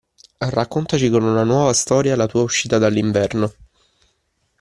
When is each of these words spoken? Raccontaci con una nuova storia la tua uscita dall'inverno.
Raccontaci 0.55 1.11
con 1.11 1.21
una 1.21 1.43
nuova 1.43 1.73
storia 1.73 2.15
la 2.15 2.25
tua 2.25 2.41
uscita 2.41 2.79
dall'inverno. 2.79 3.53